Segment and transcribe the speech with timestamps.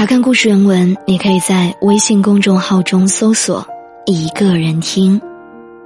[0.00, 3.66] 查看故事原文，你可以在微信公众号中搜索
[4.06, 5.20] “一个人听”，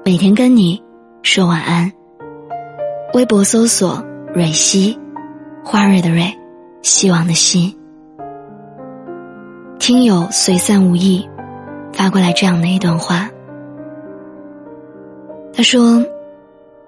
[0.06, 0.80] 每天跟你
[1.24, 1.90] 说晚安。
[3.12, 4.00] 微博搜索
[4.32, 4.96] “蕊希”，
[5.66, 6.32] 花蕊的蕊，
[6.82, 7.76] 希望的希。
[9.80, 11.28] 听友随散无意
[11.92, 13.28] 发过来这样的一段话，
[15.52, 16.00] 他说：“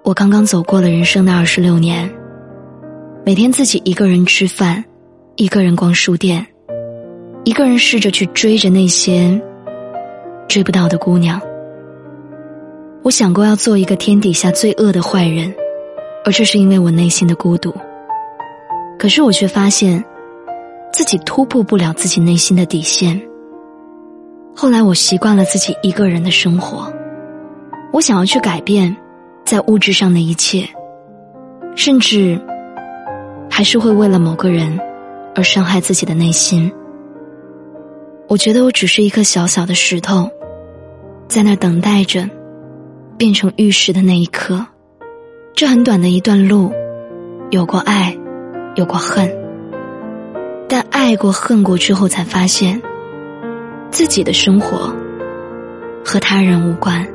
[0.05, 2.09] 我刚刚走过了人生的二十六年，
[3.25, 4.85] 每天自己一个人吃饭，
[5.35, 6.47] 一个人逛书店。”
[7.47, 9.41] 一个人试着去追着那些
[10.49, 11.41] 追不到的姑娘。
[13.05, 15.55] 我想过要做一个天底下最恶的坏人，
[16.25, 17.73] 而这是因为我内心的孤独。
[18.99, 20.05] 可是我却发现，
[20.93, 23.23] 自己突破不了自己内心的底线。
[24.53, 26.93] 后来我习惯了自己一个人的生活，
[27.93, 28.97] 我想要去改变，
[29.45, 30.69] 在物质上的一切，
[31.77, 32.41] 甚至
[33.49, 34.81] 还是会为了某个人
[35.37, 36.73] 而伤害自己的内心。
[38.29, 40.29] 我觉得我只是一颗小小的石头，
[41.29, 42.29] 在那等待着
[43.17, 44.67] 变成玉石的那一刻。
[45.55, 46.73] 这很短的一段路，
[47.51, 48.19] 有过爱，
[48.75, 49.33] 有过恨，
[50.69, 52.83] 但爱过恨过之后，才发现
[53.93, 54.93] 自己的生活
[56.05, 57.07] 和他人无关。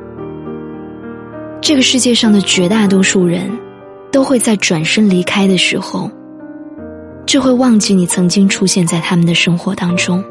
[1.59, 3.51] 这个世界上的绝大多数人，
[4.11, 6.09] 都会在转身离开的时候，
[7.25, 10.23] 就会忘记你曾经出现在他们的生活当中。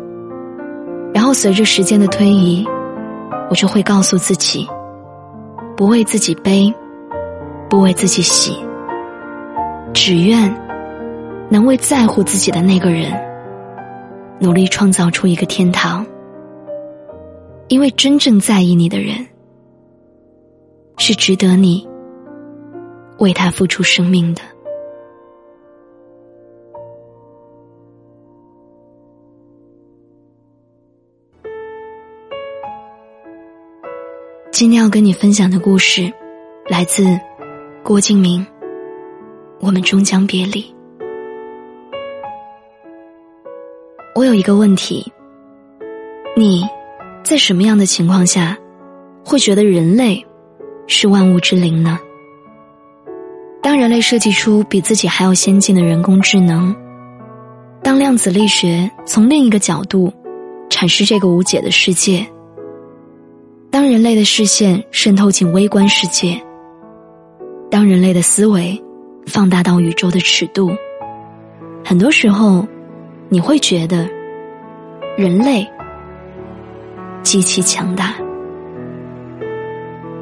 [1.33, 2.67] 随着时间的推移，
[3.49, 4.69] 我就会告诉自己，
[5.77, 6.73] 不为自己悲，
[7.69, 8.57] 不为自己喜，
[9.93, 10.53] 只愿
[11.49, 13.13] 能为在乎自己的那个人
[14.39, 16.05] 努力创造出一个天堂。
[17.69, 19.27] 因为真正在意你的人，
[20.99, 21.87] 是值得你
[23.19, 24.43] 为他付出生命的。
[34.61, 36.13] 今天要跟你分享的故事，
[36.69, 37.19] 来自
[37.83, 38.47] 郭敬明。
[39.59, 40.63] 我们终将别离。
[44.15, 45.11] 我有一个问题：
[46.37, 46.63] 你
[47.25, 48.55] 在什么样的情况下
[49.25, 50.23] 会觉得人类
[50.87, 51.99] 是万物之灵呢？
[53.63, 56.77] 当人类设计出比自己还要先进的人工智能，
[57.83, 60.13] 当量子力学从另一个角度
[60.69, 62.27] 阐释这个无解的世界。
[63.71, 66.43] 当人类的视线渗透进微观世界，
[67.71, 68.83] 当人类的思维
[69.27, 70.73] 放大到宇宙的尺度，
[71.85, 72.67] 很多时候，
[73.29, 74.09] 你会觉得
[75.17, 75.65] 人类
[77.23, 78.17] 极其强大。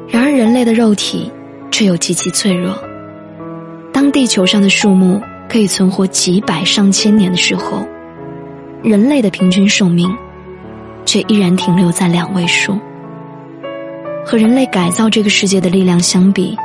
[0.07, 1.31] 然而，人类的肉体
[1.71, 2.77] 却又极其脆弱。
[3.91, 7.83] 当地球上的树木可以存活几百上千年的时候，
[8.83, 10.15] 人类的平均寿命
[11.03, 12.77] 却依然停留在两位数。
[14.29, 16.55] 和人类改造这个世界的力量相比，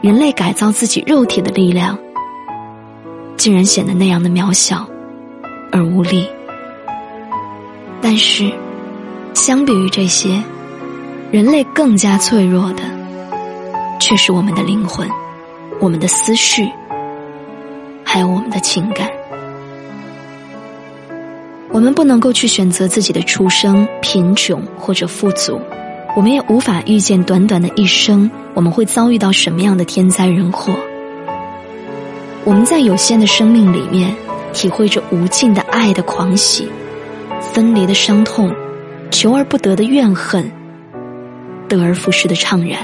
[0.00, 1.98] 人类改造自己肉体的力量，
[3.36, 4.88] 竟然显得那样的渺小
[5.72, 6.30] 而无力。
[8.00, 8.48] 但是，
[9.34, 10.40] 相比于这些，
[11.32, 12.84] 人类更加脆弱的，
[13.98, 15.08] 却是我们的灵魂、
[15.80, 16.70] 我们的思绪，
[18.04, 19.10] 还有我们的情感。
[21.70, 25.60] 我们不能够去选择自己的出生、贫穷或者富足。
[26.18, 30.74] 我们也无法预见短短的一生，我们会遭遇到什么样的天灾人祸。
[32.42, 34.12] 我们在有限的生命里面，
[34.52, 36.68] 体会着无尽的爱的狂喜，
[37.40, 38.52] 分离的伤痛，
[39.12, 40.50] 求而不得的怨恨，
[41.68, 42.80] 得而复失的怅然。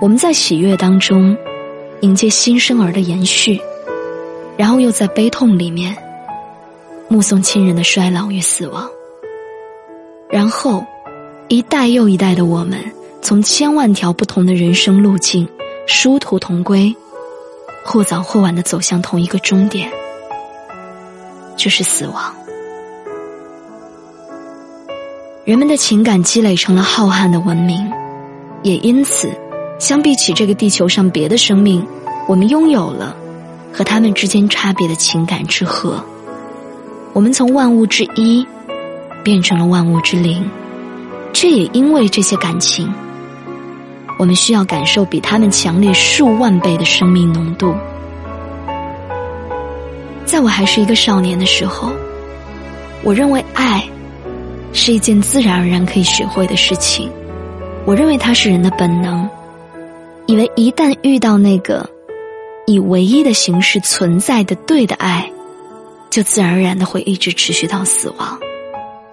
[0.00, 1.36] 我们在喜悦当中，
[2.02, 3.60] 迎接新生儿的延续，
[4.56, 5.96] 然后又在悲痛里面，
[7.08, 8.88] 目送亲人的衰老与死亡，
[10.30, 10.84] 然后
[11.48, 12.78] 一代又一代的我们，
[13.22, 15.48] 从千万条不同的人生路径，
[15.86, 16.94] 殊途同归，
[17.86, 19.90] 或早或晚的走向同一个终点，
[21.56, 22.34] 就是死亡。
[25.46, 27.90] 人们的情感积累成了浩瀚的文明，
[28.62, 29.30] 也因此，
[29.78, 31.82] 相比起这个地球上别的生命，
[32.26, 33.16] 我们拥有了
[33.72, 36.04] 和他们之间差别的情感之河。
[37.14, 38.46] 我们从万物之一
[39.24, 40.46] 变成了万物之灵，
[41.32, 42.92] 这也因为这些感情，
[44.18, 47.74] 我们需要感受比他们强烈数万倍的生命浓度。
[50.24, 51.92] 在我还是一个少年的时候，
[53.02, 53.84] 我认为爱。
[54.74, 57.10] 是一件自然而然可以学会的事情，
[57.86, 59.26] 我认为它是人的本能，
[60.26, 61.88] 以为一旦遇到那个
[62.66, 65.32] 以唯一的形式存在的对的爱，
[66.10, 68.38] 就自然而然的会一直持续到死亡。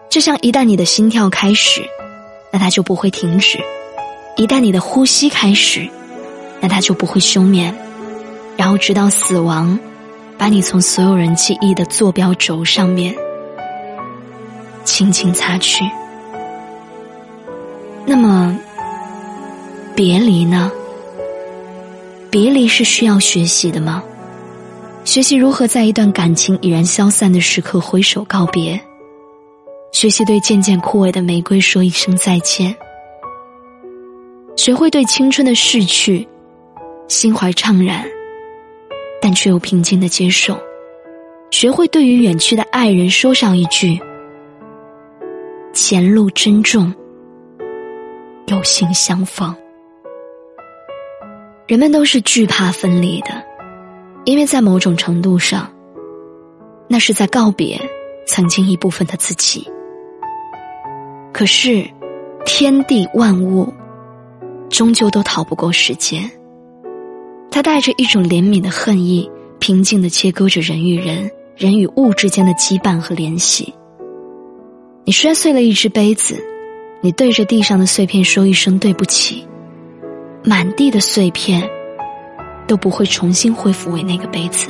[0.10, 1.82] 就像一旦你的心跳开始，
[2.56, 3.58] 那它就不会停止；
[4.38, 5.90] 一旦你的呼吸开始，
[6.62, 7.76] 那它就不会休眠，
[8.56, 9.78] 然后直到死亡
[10.38, 13.14] 把你从所有人记忆的坐标轴上面。
[14.86, 15.84] 轻轻擦去。
[18.06, 18.58] 那么，
[19.94, 20.72] 别离呢？
[22.32, 24.02] 别离是需要学习的吗？
[25.04, 28.80] 学习如何在一段感情已然消散的时刻挥手告别，
[29.96, 32.76] 学习对渐渐枯萎的玫瑰说一声再见，
[34.58, 36.28] 学会对青春的逝去
[37.08, 38.06] 心怀怅然，
[39.22, 40.60] 但却又平静的接受，
[41.50, 43.98] 学会对于远去的爱人说上一句。
[45.72, 46.94] 前路珍重，
[48.48, 49.56] 有幸相逢。
[51.68, 53.30] 人们都是惧怕分离的，
[54.26, 55.72] 因为在某种程度上，
[56.90, 57.80] 那是在告别
[58.28, 59.66] 曾经一部分的自己。
[61.38, 61.86] 可是，
[62.46, 63.68] 天地万物，
[64.70, 66.32] 终究都逃不过时间。
[67.52, 69.30] 它带着一种怜悯的恨意，
[69.60, 73.74] 平静的切割着人与人、人与物之间的羁绊和联系。
[75.04, 76.42] 你摔碎了一只杯子，
[77.02, 79.46] 你对着地上的碎片说一声对不起，
[80.42, 81.70] 满地的碎片
[82.66, 84.70] 都不会重新恢复为那个杯子。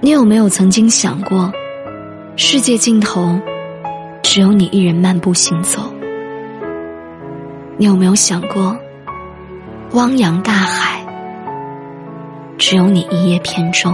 [0.00, 1.52] 你有没有曾经想过，
[2.40, 3.36] 世界尽头
[4.22, 5.92] 只有你一人漫步行走？
[7.76, 8.78] 你有没有想过，
[9.90, 11.04] 汪洋大海
[12.56, 13.90] 只有你一叶扁舟？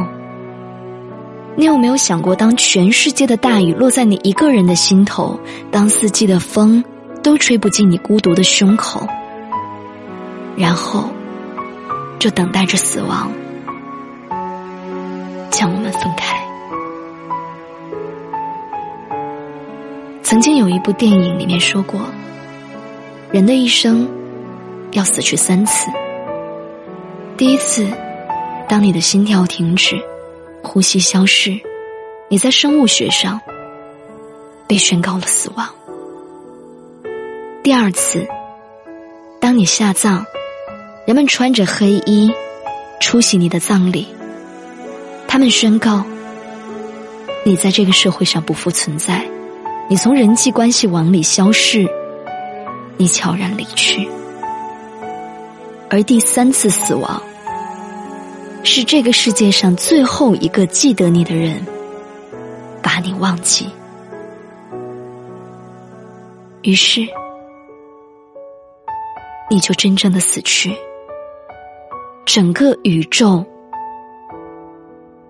[1.57, 6.85] 你有没有想过，当全世界的大雨落在你一个人的心头，当四季的风
[7.23, 9.09] 都吹不进你孤独的胸口，
[10.55, 11.09] 然后
[12.19, 13.33] 就等待着死亡
[15.51, 16.44] 将我们分开？
[20.25, 22.01] 曾经有一部电影里面说过，
[23.31, 24.09] 人的一生
[24.93, 25.91] 要死去三次。
[27.37, 27.87] 第一次，
[28.67, 29.97] 当你的心跳停止。
[30.67, 31.61] 呼吸消失，
[32.31, 33.39] 你在生物学上
[34.67, 35.69] 被宣告了死亡。
[37.63, 38.27] 第二次，
[39.39, 40.25] 当你下葬，
[41.07, 42.33] 人们穿着黑衣
[42.99, 44.09] 出席你的葬礼，
[45.29, 46.03] 他们宣告
[47.45, 49.23] 你在这个社会上不复存在，
[49.89, 51.89] 你从人际关系网里消逝，
[52.97, 54.09] 你悄然离去。
[55.91, 57.23] 而第三次死亡。
[58.67, 61.63] 是这个世界上最后一个记得你的人，
[62.83, 63.69] 把你忘记，
[66.63, 67.07] 于是
[69.51, 70.75] 你就真正的死去，
[72.25, 73.45] 整个宇宙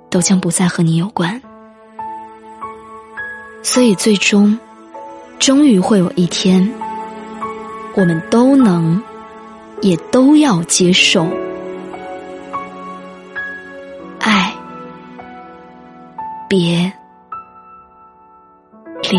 [0.08, 1.42] 都将不再和你有关，
[3.64, 4.56] 所以最终，
[5.38, 6.70] 终于会有一天，
[7.94, 9.02] 我们都能，
[9.80, 11.26] 也都要接受。
[14.20, 14.52] 爱
[16.46, 16.92] 别
[19.10, 19.18] 离。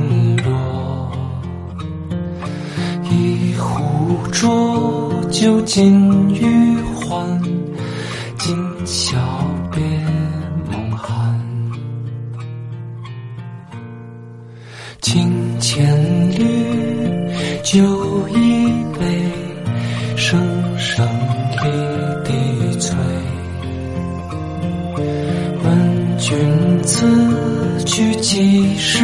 [4.41, 7.39] 浊酒尽余欢，
[8.39, 8.57] 今
[8.87, 9.15] 宵
[9.69, 9.79] 别
[10.71, 11.39] 梦寒。
[14.99, 15.85] 清千
[16.31, 16.43] 缕，
[17.61, 18.65] 酒一
[18.97, 19.31] 杯，
[20.15, 20.39] 声
[20.75, 21.07] 声
[21.61, 21.69] 离
[22.25, 22.97] 滴催。
[25.63, 27.05] 问君此
[27.85, 29.03] 去几时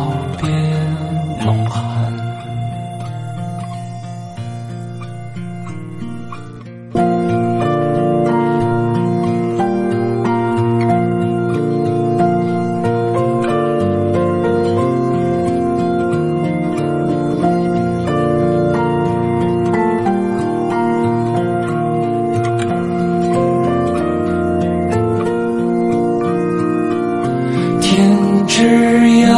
[28.61, 28.67] 枝
[28.99, 29.33] 桠，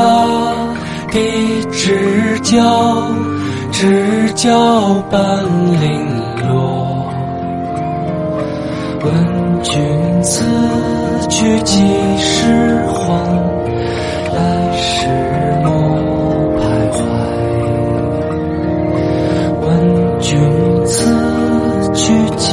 [1.10, 3.08] 地之角，
[3.72, 5.46] 知交半
[5.80, 5.89] 零
[6.50, 7.08] 落。
[9.01, 9.13] 问
[9.63, 9.82] 君
[10.24, 10.44] 此
[11.30, 11.80] 去几
[12.18, 13.15] 时还？
[14.34, 14.38] 来
[14.75, 15.08] 时
[15.63, 15.72] 莫
[16.60, 16.62] 徘
[16.92, 17.00] 徊。
[19.62, 20.30] 问君
[20.86, 20.92] 此
[21.94, 22.51] 去几